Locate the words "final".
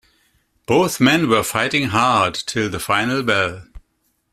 2.79-3.21